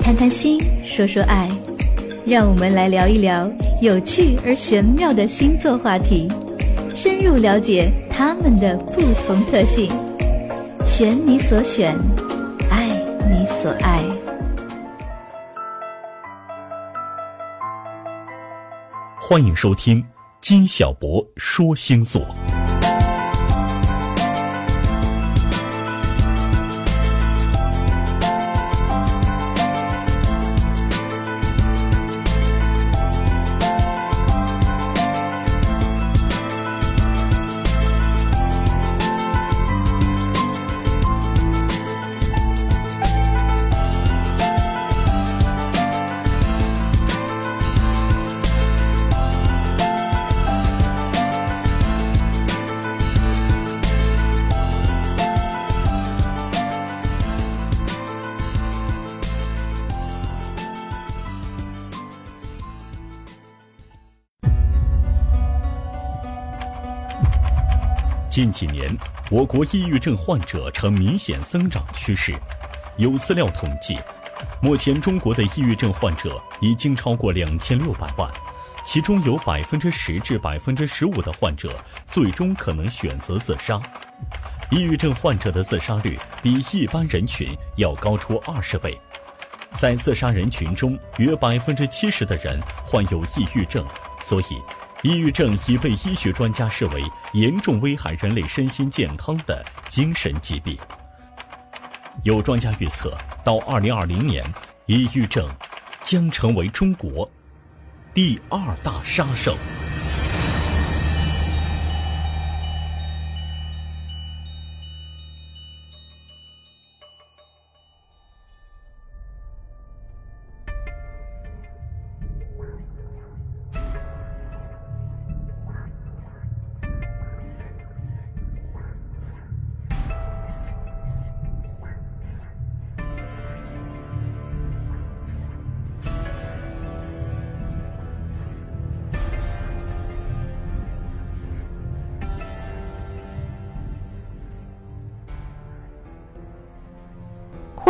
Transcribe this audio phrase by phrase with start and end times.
[0.00, 1.48] 谈谈心，说说爱，
[2.26, 6.28] 让我们来聊一聊有趣而玄妙的星座话题，
[6.94, 9.90] 深入了解他们的不同特性。
[10.84, 11.96] 选你所选，
[12.70, 12.88] 爱
[13.30, 14.02] 你所爱。
[19.20, 20.04] 欢迎收听
[20.40, 22.20] 金小博说星座。
[68.32, 68.96] 近几年，
[69.30, 72.34] 我国抑郁症患者呈明显增长趋势。
[72.96, 73.94] 有资料统计，
[74.62, 78.32] 目前中国的抑郁症患者已经超过两千六百万，
[78.86, 83.78] 其中有百分之十至百分之十五的患者最终可能选择自杀。
[84.70, 88.98] 抑郁症患者的自杀率比一般人群要高出二十倍，
[89.76, 93.86] 在自杀人群中，约百分之七十的人患有抑郁症，
[94.22, 94.58] 所以。
[95.02, 100.78] 抑郁症已被医学专家视为严重危害人类身心健康的精神疾病。
[102.22, 104.44] 有专家预测，到二零二零年，
[104.86, 105.48] 抑郁症
[106.04, 107.28] 将成为中国
[108.14, 109.56] 第二大杀手。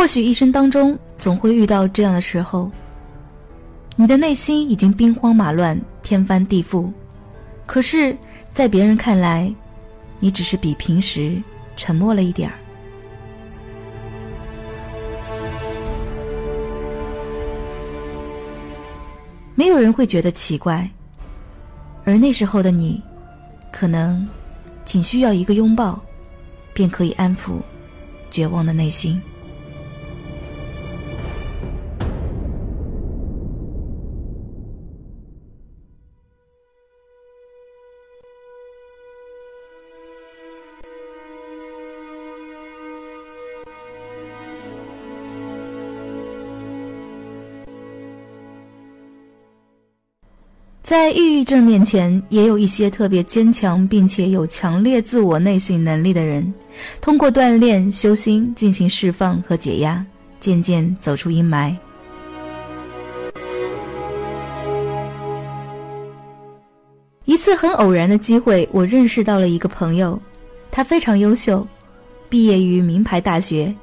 [0.03, 2.69] 或许一生当中总会遇到这样的时候，
[3.95, 6.91] 你的内心已经兵荒马乱、天翻地覆，
[7.65, 8.13] 可是，
[8.51, 9.49] 在别人看来，
[10.19, 11.41] 你只是比平时
[11.77, 12.55] 沉默了一点儿。
[19.55, 20.85] 没有人会觉得奇怪，
[22.03, 23.01] 而那时候的你，
[23.71, 24.27] 可能
[24.83, 25.97] 仅需要一个拥抱，
[26.73, 27.53] 便可以安抚
[28.29, 29.17] 绝望的内心。
[50.93, 56.53] 在抑郁症面前，也有一些特别坚强并且有强烈自我内省能力的人，
[57.01, 60.05] 通过锻炼、修心进行释放和解压，
[60.39, 61.75] 渐渐走出阴霾。
[67.25, 70.21] 一次很偶然的机会，我认识到了一个朋友，
[70.69, 71.65] 他非常优秀，
[72.29, 73.73] 毕业于名牌大学，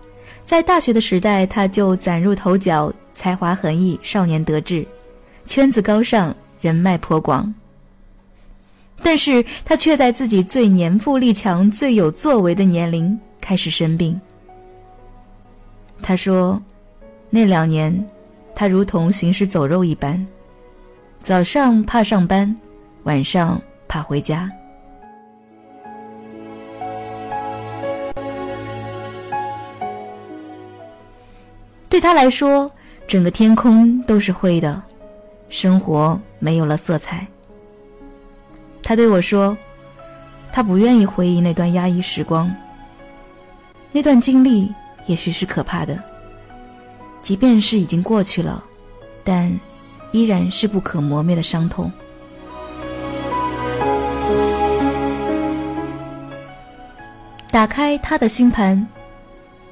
[0.47, 4.87] 在大学的时代他就崭入头角，才华横溢，少年得志，
[5.44, 6.32] 圈子高尚。
[6.60, 7.53] 人脉颇广，
[9.03, 14.21] 但是他却在自己最年富力强、最有作为的年龄开始生病。
[16.03, 16.60] 他说，
[17.31, 18.06] 那两年，
[18.54, 20.26] 他如同行尸走肉一般，
[21.21, 22.54] 早上怕上班，
[23.04, 24.50] 晚上怕回家。
[31.88, 32.71] 对他来说，
[33.09, 34.80] 整个天空都是灰的。
[35.48, 37.25] 生活没有了色彩。
[38.83, 39.57] 他对我说
[40.53, 42.53] ：“他不愿意回忆那段压抑时光。
[43.92, 44.69] 那段经历
[45.07, 45.97] 也许是可怕的，
[47.22, 48.65] 即便是已经过去了，
[49.22, 49.57] 但
[50.10, 51.89] 依然是不可磨灭的伤痛。”
[57.53, 58.87] 打开他的星盘，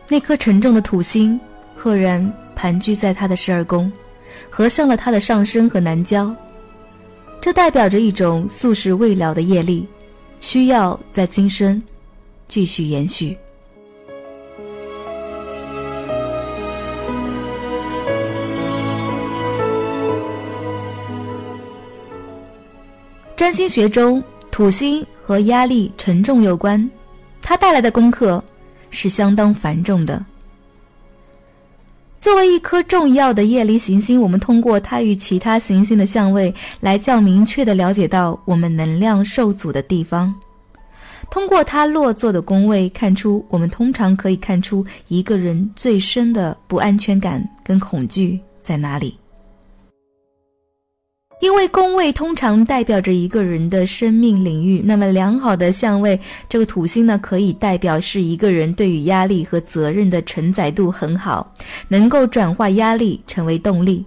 [0.09, 1.41] 那颗沉重的土星
[1.76, 3.91] 赫然盘踞在他的十二宫。
[4.50, 6.35] 合向了他的上升和南郊，
[7.40, 9.87] 这代表着一种素食未了的业力
[10.40, 11.81] 需要在今生
[12.49, 13.37] 继续延续。
[23.37, 26.91] 占星学中土星和压力沉重有关
[27.41, 28.43] 它带来的功课
[28.91, 30.23] 是相当繁重的。
[32.20, 40.35] 作为一颗重要的夜离行星，我们通过它与其他行星的相位，来较明确的了解到我们能量受阻的地方。
[41.31, 49.17] 通过它落座的宫位，看出我们通常可以看出一个人最深的不安全感跟恐惧在哪里。
[51.40, 56.19] 因为宫位通常代表着一个人的生命领域，那么良好的相位，
[56.49, 61.55] 这个土星呢，可以代表是一个人对于压力和责任的承载度很好，
[61.87, 64.05] 能够转化压力成为动力。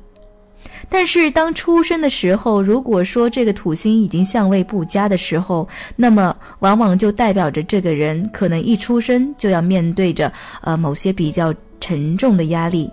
[0.90, 10.32] 但是当出生的时候，如果说这个土星已经相位不佳的时候，那么往往就代表着这个人可能一出生就要面对着
[10.62, 12.90] 呃某些比较沉重的压力。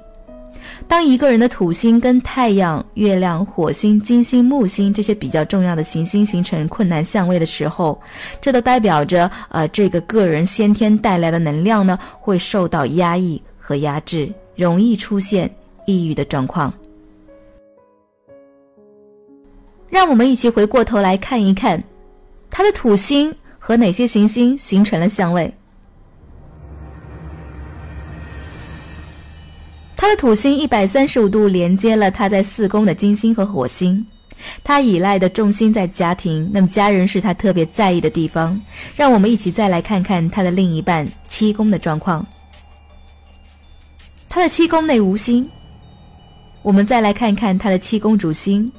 [0.87, 8.01] 当一个人的土星跟太阳、月亮、火星、金星、木星这些比较重要的行星形成困难相位的时候，
[8.41, 15.51] 这都代表着呃这个个人先天带来的能量呢会受到压抑和压制，容易出现
[15.87, 16.73] 抑郁的状况。
[19.89, 21.83] 让我们一起回过头来看一看，
[22.51, 25.53] 他的土星和哪些行星形成了相位。
[30.01, 34.07] 他的土星一百三十五度连接了他在四宫的金星和火星，
[34.63, 38.59] 他依赖的重心在家庭，那么家人是他特别在意的地方。
[38.95, 42.25] 让我们一起再来看看他的另一半七宫的状况。
[44.29, 45.51] 他的七宫内无星，
[46.63, 48.71] 我们再来看看他的七宫主星。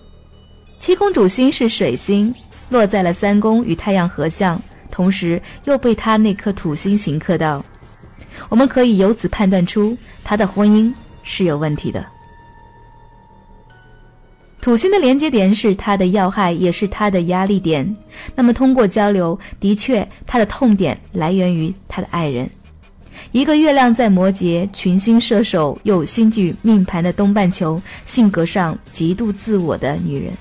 [0.80, 2.34] 七宫主星是水星，
[2.70, 4.58] 落在了三宫，与太阳合相，
[4.90, 7.62] 同时又被他那颗土星刑克到。
[8.48, 10.90] 我们可以由此判断出他的婚姻。
[11.30, 12.04] 是有问题的。
[14.60, 17.96] 土星的连接点是他的要害，也是他的压力点。
[18.36, 22.50] 那么通过交流，的确，他的痛点来源于他的爱人。
[23.32, 30.34] 一个月亮在摩羯、群星射手又星距命盘的东半球，性格上极度自我的女人。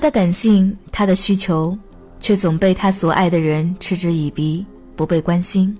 [0.00, 1.76] 他的感性，他的需求，
[2.20, 4.64] 却总被他所爱的人嗤之以鼻，
[4.96, 5.76] 不被关心，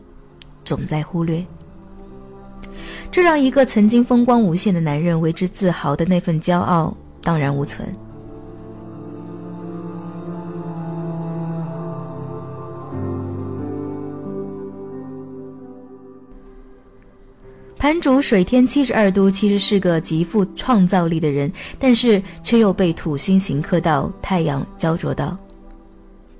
[0.63, 1.43] 总在忽略。
[3.11, 7.89] 这让一个曾经风光无限的男人为之自豪的那份骄傲荡然无存。
[17.81, 25.35] 盘主水天七十二度，其实是个极富创造力的人，但是却又被土星刑克到，太阳焦灼到。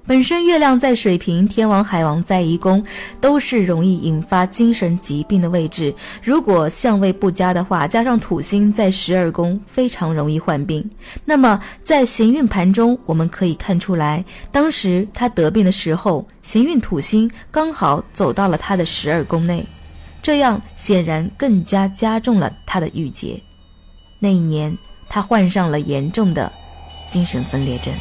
[0.07, 2.85] 本身月亮在水瓶，天王海王在一宫，
[3.23, 5.95] 都是容易引发精神疾病的位置。
[6.23, 10.87] 如果相位不佳的话，加上土星在十二宫，非常容易患病。
[11.25, 14.23] 那么在行运盘中，我们可以看出来，
[14.53, 19.67] 当时他得病的时候，行运土星刚好走到了他的十二宫内。
[20.23, 23.41] 这样显然更加加重了他的郁结。
[24.19, 24.77] 那一年，
[25.09, 26.53] 他患上了严重的
[27.09, 27.93] 精神分裂症。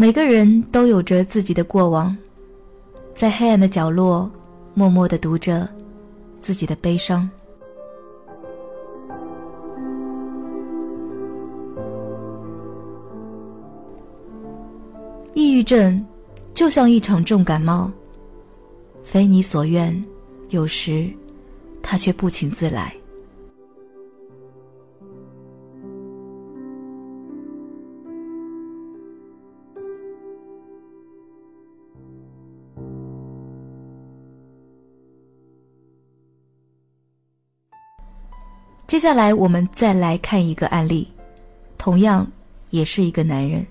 [0.00, 2.16] 每个人都有着自己的过往，
[3.14, 4.30] 在黑暗的角落，
[4.72, 5.68] 默默的读着
[6.40, 7.28] 自己的悲伤。
[15.34, 16.02] 抑郁症
[16.54, 17.90] 就像一场重感冒，
[19.04, 20.02] 非你所愿，
[20.48, 21.10] 有时
[21.82, 22.99] 它却不请自来。
[38.90, 41.06] 接下来我们再来看一个案例，
[41.78, 42.26] 同样
[42.70, 43.64] 也是一个男人。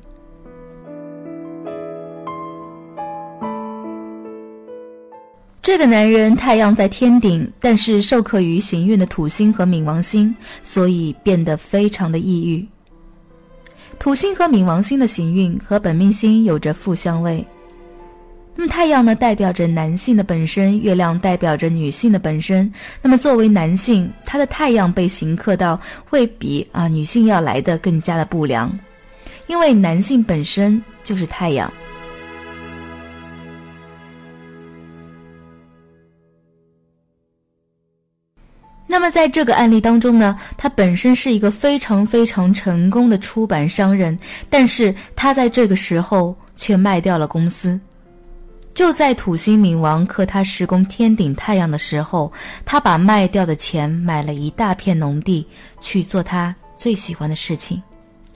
[5.62, 10.34] 这个男人太阳在天顶，但是受克于行运的土星和冥王星，
[10.64, 12.66] 所以变得非常的抑郁。
[14.00, 17.46] 土星和冥王星的行运和本命星有着负相位。
[18.60, 22.70] 那么太阳呢，代表着男性的本身；月亮代表着女性的本身。
[23.02, 28.70] 那么作为男性，他的太阳被刑克到，会比啊女性要来的更加的不良，
[29.48, 31.72] 因为男性本身就是太阳。
[38.86, 47.80] 那么在这个案例当中呢，他本身是一个非常非常成功的出版商人，但是他在这个时候却卖掉了公司。
[48.74, 52.32] 就在土星冥王克他时宫天顶太阳的时候，
[52.64, 55.46] 他把卖掉的钱买了一大片农地，
[55.82, 57.82] 去做他最喜欢的事情，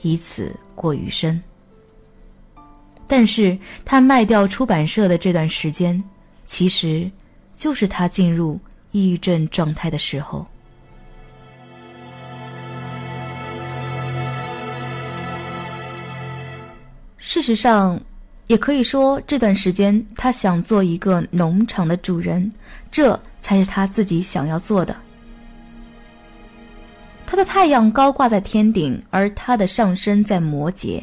[0.02, 1.40] 以此过余生。
[3.06, 6.02] 但是他卖掉出版社的这段时间，
[6.44, 7.10] 其实
[7.56, 8.60] 就是他进入
[8.90, 10.46] 抑郁症状态的时候。
[17.16, 17.98] 事实上。
[18.46, 22.50] 也可以说，这段时间他想做一个农场的主人，
[22.90, 24.94] 这才是他自己想要做的。
[27.26, 31.02] 他的太阳高挂在天顶，而他的上升在摩羯。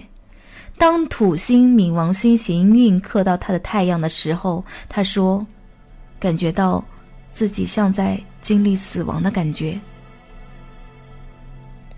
[0.78, 5.46] 当土星、冥王星行运克到他的太阳的时候，他说
[6.20, 6.84] ：“感觉到
[7.34, 9.80] 自己像在经历死亡的感觉。”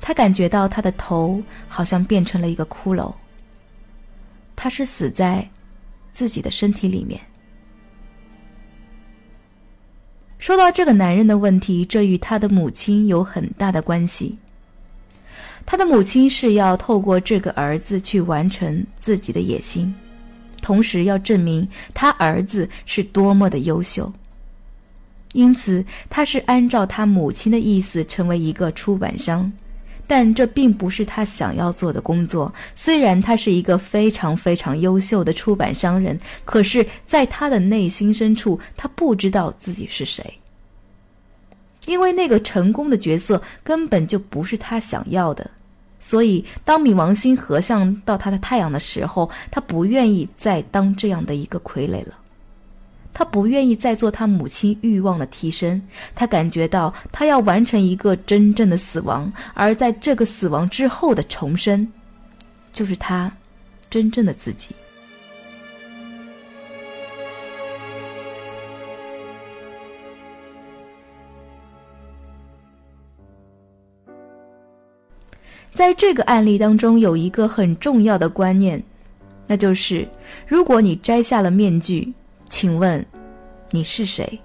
[0.01, 3.13] 他感觉到他的头好像变成了一个骷髅。
[4.63, 5.45] 他是死在
[6.13, 7.19] 自己的身体里面。
[10.39, 14.37] 说到这个男人的问题，这与他的母亲有很大的关系。
[15.65, 19.93] 他的母亲是要透过这个儿子去完成自己的野心，
[20.61, 24.09] 同时要证明他儿子是多么的优秀。
[25.33, 29.51] 因此，他是按照他母亲的意思成为一个出版商。
[30.15, 32.53] 但这并不是他想要做的工作。
[32.75, 36.15] 虽然他是一个非常非常优秀的出版商人，
[36.45, 40.23] 可是，在他的内心深处，他不知道自己是谁。
[41.87, 45.49] 因为那个成功的角色根本就不是他想要的。
[45.99, 52.13] 所以，当冥王星合相到他的太阳的时候，他不愿意再当这样的一个傀儡了。
[53.13, 55.79] 他不愿意再做他母亲欲望的替身，
[56.15, 61.87] 他感觉到他要完成一个真正的死亡，而在这个死亡之后的重生，
[62.73, 63.31] 就是他
[63.89, 64.75] 真正的自己。
[75.71, 78.81] 在这个案例当中，有一个很重要的观念，
[79.45, 80.07] 那就是
[80.47, 82.11] 如果你摘下了面具。
[82.53, 83.03] 请问，
[83.71, 84.39] 你是谁？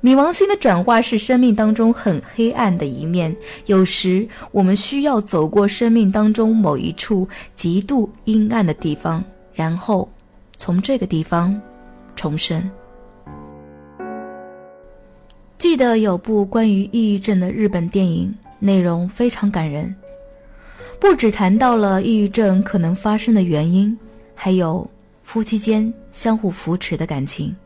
[0.00, 10.08] 冥王星的转化是生命当中很黑暗的一面，有时我们需要走过生命当中某一处极度阴暗的地方，然后
[10.56, 11.60] 从这个地方
[12.14, 12.70] 重生。
[15.58, 19.92] 记得有部关于抑郁症的日本电影，内容非常感人。
[21.00, 23.96] 不只谈到了抑郁症可能发生的原因，
[24.34, 24.88] 还有
[25.24, 27.56] 夫妻间相互扶持的感情。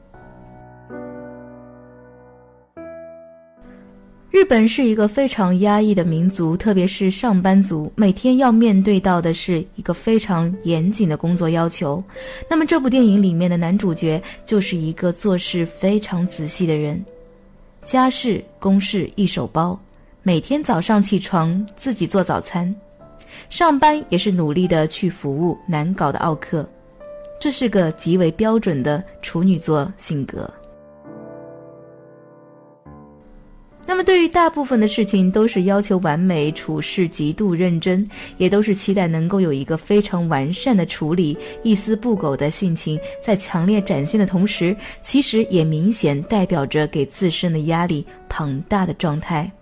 [4.30, 12.02] 日本是一个非常压抑的民族，特别是上班族，每天要面对到的是一个非常严谨的工作要求。
[12.48, 17.04] 那么，这部电影里面的男主角就是一个做事非常仔细的人，
[17.84, 19.78] 家事公事一手包，
[20.22, 22.74] 每天早上起床自己做早餐。
[23.48, 26.68] 上班也是努力的去服务难搞的奥克，
[27.40, 30.48] 这是个极为标准的处女座性格。
[33.86, 49.52] 那么，对于大部分的事情都是要求完美，处事极度认真，也都是期待能够有一个非常完善的处理，一丝不苟的性情在强烈展现的同时，其实也明显代表着给自身的压力庞大的状态。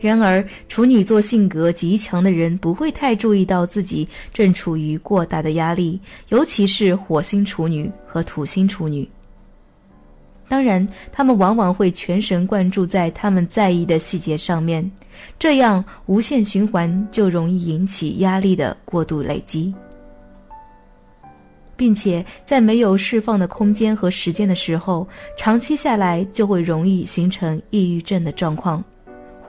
[0.00, 9.06] 然而，处女座性格极强的人不会太注意到自己正处于过大的压力，尤其是火星处女和土星处女。
[10.48, 14.90] 当然，他们往往会全神贯注在他们在意的细节上面，
[15.38, 19.72] 这样无限循环就容易引起压力的过度累积。
[21.76, 28.84] 并且在没有释放的空间和时间的时候，长期下来就会容易形成抑郁症的状况，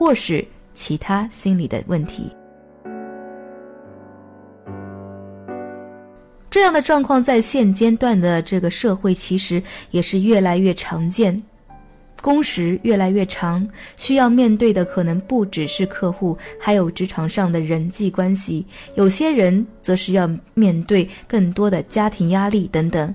[0.02, 0.44] 或是
[0.74, 2.28] 其他心理的问题。
[6.50, 11.40] 这样的状况在现阶段的这个社会，其实也是越来越常见。
[12.20, 13.64] 工时越来越长，
[13.96, 18.66] 需要面对的可能不只是客户，还有职场上的人际关系。
[18.96, 23.14] 有些人则是要面对更多的家庭压力等等。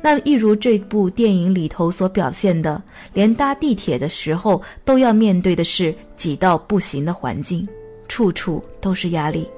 [0.00, 7.66] 那一如这部电影里头所表现的，连搭地铁的时候都要面对的是挤到不行的环境，
[8.08, 9.48] 处处都是压力。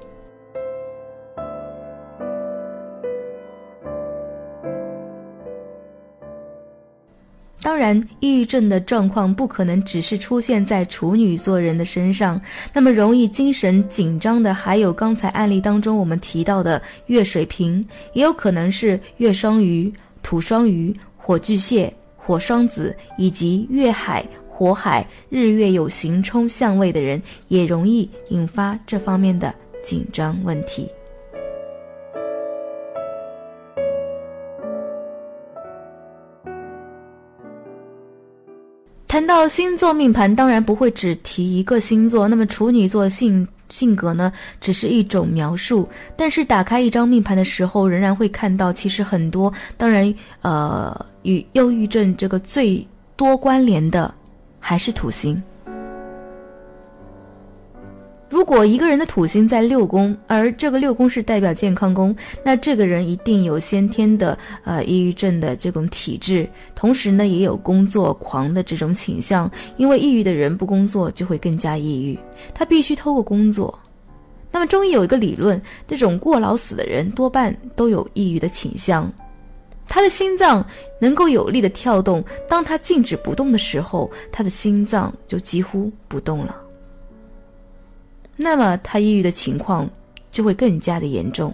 [7.61, 12.39] 当然，抑郁症的状况不可能只是出现在处女座人的身上。
[12.73, 30.89] 那么，容易精神紧张的，还有刚才案例当中我们提到的月水瓶，也有可能是月双鱼、土双鱼、火巨蟹、火双子，以及月海、火海、日月有行冲相位的人，也容易引发这方面的紧张问题。
[39.07, 42.27] 谈到星座命盘，当然不会只提一个星座。
[42.27, 45.87] 那么处女座性性格呢，只是一种描述。
[46.15, 52.85] 但是打开一张命盘的时候，仍然会看到，其实很多，当然，呃，与忧郁症这个最
[53.15, 54.13] 多关联的，
[54.59, 55.41] 还是土星。
[58.29, 69.49] 如果一个人的土星在六宫，而这个六宫是代表健康宫，那这个人一定有先天的呃抑郁症的这种体质，同时呢也有工作狂的这种倾向。
[69.77, 72.17] 因为抑郁的人不工作就会更加抑郁，
[72.53, 73.77] 他必须透过工作。
[74.51, 79.11] 那么中医有一个理论，这种过劳死的人多半都有抑郁的倾向。
[79.87, 80.63] 他的心脏
[81.01, 86.55] 能够有力的跳动，当他静止不动的时候，他的心脏就几乎不动了。
[88.41, 89.87] 那么他抑郁的情况
[90.31, 91.53] 就会更加的严重。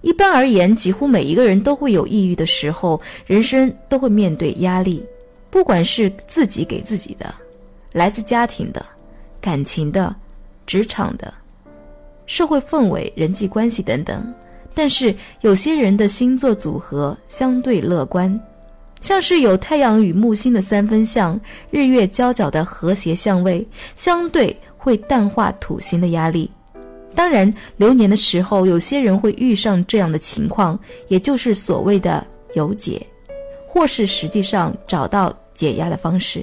[0.00, 5.04] 一般而言，几乎每一个人都会有抑郁的时候，人生都会面对压力，
[5.50, 7.32] 不管是自己给自己的，
[7.92, 8.84] 来自家庭的、
[9.38, 10.16] 感情的、
[10.66, 11.32] 职场的、
[12.24, 14.34] 社会氛围、人际关系等等。
[14.72, 18.40] 但是有些人的星座组合相对乐观。
[19.02, 21.38] 像是有太阳与木星的三分相，
[21.70, 26.48] 日月交角的和谐相位，相对会淡化土星的压力。
[27.14, 33.04] 当然，流年的时候，有些人会遇上这样的情况，也就是所谓的有解，
[33.66, 36.42] 或是实际上找到解压的方式。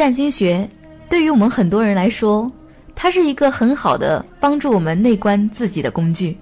[0.00, 0.66] 占星学
[1.10, 2.50] 对于我们很多人来说，
[2.94, 6.34] 它是一个很好的帮助我们内观自己的工具。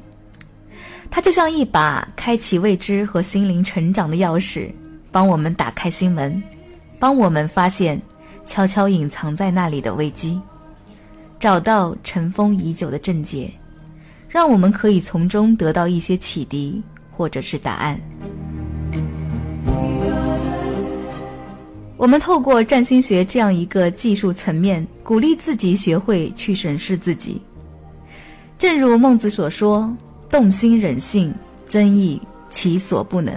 [1.11, 4.71] 它就像一把开启未知和心灵成长的钥匙，
[5.11, 6.41] 帮我们打开心门，
[7.01, 8.01] 帮我们发现
[8.47, 10.41] 悄悄隐藏在那里的危机，
[11.41, 13.51] 找到尘封已久的症结，
[14.29, 18.01] 让我们可以从中得到一些启迪或者是答案。
[21.99, 27.43] 我们透过占星学这样一个技术层面，鼓励自己学会去审视自己。
[28.57, 29.93] 正如孟子所说
[30.31, 31.35] ：“动心忍性，
[31.67, 33.35] 增益其所不能。”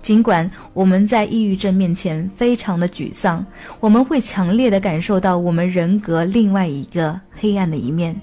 [0.00, 3.44] 尽管我们在抑郁症面前非常的沮丧，
[3.80, 8.14] 我们会强烈的感受到我们人格另外一个黑暗的一面，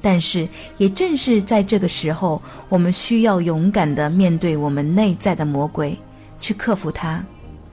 [0.00, 0.46] 但是
[0.78, 5.98] 也正是在这个时候，我们需要勇敢的面对我们内在的魔鬼，
[6.38, 7.20] 去克服它。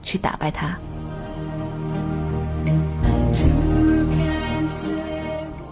[0.02, 0.76] 去打败他。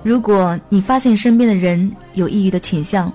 [0.02, 3.12] 如果你发现身边的人有抑郁的倾向，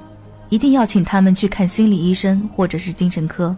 [0.49, 3.55] 一定要请他们去看心理医生或者是精神科。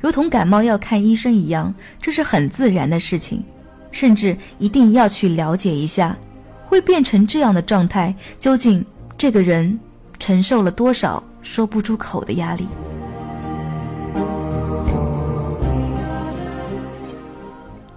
[0.00, 3.42] 如同感冒要看医生一样，这是很自然的事情。
[3.90, 6.16] 甚至一定要去了解一下，
[6.64, 8.82] 会变成这样的状态，究竟
[9.18, 9.78] 这个人
[10.18, 12.66] 承受了多少说不出口的压力。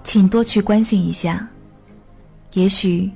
[0.06, 1.46] 请多去关心一下。
[2.54, 3.12] 也许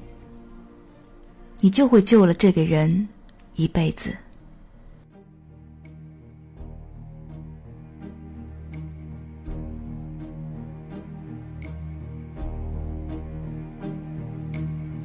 [1.62, 3.08] 你就会救了这个人
[3.56, 4.14] 一辈子。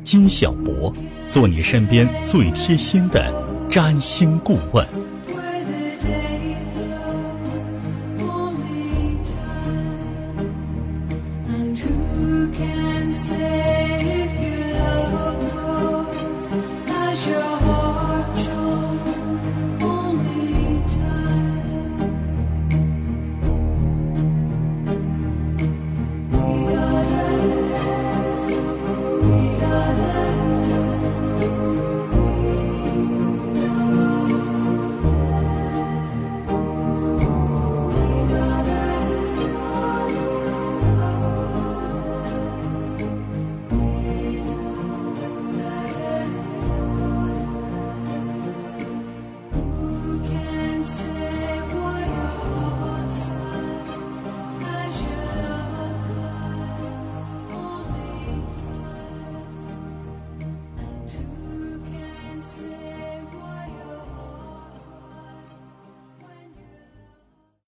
[0.03, 0.92] 金小博
[1.27, 3.33] 做你身边最贴心的
[3.70, 5.04] 占星顾问。